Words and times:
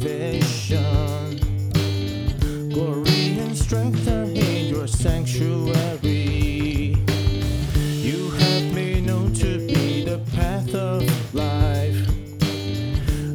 salvation. 0.00 1.38
Glory 2.70 3.38
and 3.38 3.56
strength 3.56 4.06
are 4.08 4.24
in 4.24 4.66
your 4.66 4.86
sanctuary. 4.86 6.96
You 7.74 8.30
have 8.30 8.74
made 8.74 9.06
known 9.06 9.32
to 9.34 9.58
be 9.66 10.04
the 10.04 10.18
path 10.34 10.74
of 10.74 11.02
life. 11.34 11.96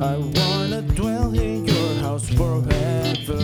I 0.00 0.16
wanna 0.16 0.82
dwell 0.82 1.32
in 1.38 1.64
your 1.64 1.94
house 2.02 2.28
forever. 2.28 3.38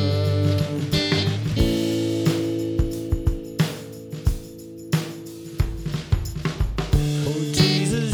Oh, 7.26 7.52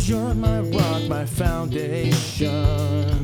you're 0.05 0.35
my 0.35 0.61
rock, 0.61 1.03
my 1.09 1.25
foundation. 1.25 3.20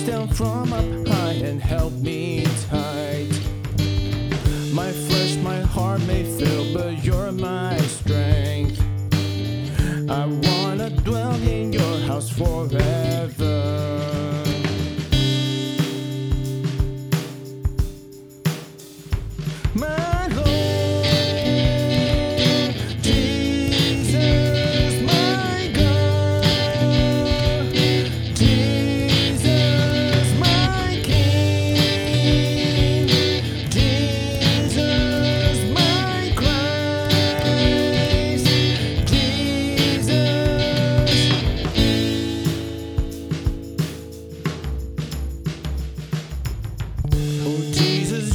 Reach 0.00 0.08
down 0.08 0.28
from 0.28 0.72
up 0.72 1.08
high 1.08 1.32
and 1.44 1.60
help 1.60 1.92
me 1.92 2.44
tight. 2.70 3.28
My 4.72 4.90
flesh, 4.92 5.36
my 5.42 5.60
heart 5.60 6.00
may 6.06 6.24
fail, 6.24 6.72
but 6.72 7.04
you're 7.04 7.32
my 7.32 7.76
strength. 7.80 8.80
I 10.08 10.24
wanna 10.24 10.88
dwell 11.04 11.34
in 11.42 11.74
your 11.74 11.98
house 12.08 12.30
forever. 12.30 13.58
My 19.74 20.09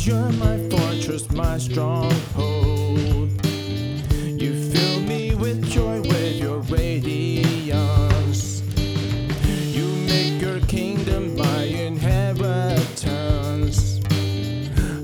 you're 0.06 0.32
my 0.34 0.58
fortress, 0.70 1.30
my 1.32 1.58
stronghold. 1.58 3.32
You 3.44 4.54
fill 4.72 5.00
me 5.02 5.34
with 5.34 5.68
joy 5.68 6.02
with 6.02 6.36
your 6.36 6.60
radiance. 6.60 7.82
You 9.76 9.88
make 10.06 10.40
your 10.40 10.60
kingdom 10.68 11.36
my 11.36 11.64
inheritance. 11.64 12.80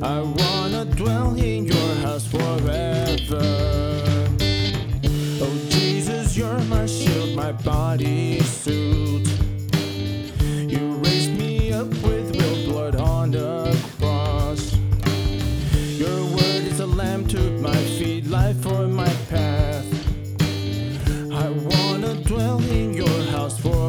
I 0.03 0.22
wanna 0.22 0.85
dwell 0.85 1.35
in 1.35 1.66
your 1.66 1.95
house 2.05 2.27
forever. 2.27 3.41
Oh 5.41 5.57
Jesus, 5.69 6.38
you're 6.38 6.61
my 6.66 6.85
shield, 6.85 7.35
my 7.35 7.52
body 7.53 8.39
suit. 8.41 9.11
dwell 22.24 22.59
in 22.72 22.94
your 22.94 23.24
house 23.32 23.59
for 23.59 23.81